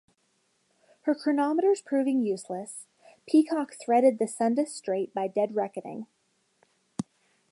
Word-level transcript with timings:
Her 1.01 1.13
chronometers 1.13 1.79
proving 1.85 2.23
useless, 2.25 2.87
"Peacock" 3.27 3.75
threaded 3.75 4.17
the 4.17 4.25
Sunda 4.27 4.65
Strait 4.65 5.13
by 5.13 5.27
dead 5.27 5.53
reckoning. 5.55 6.07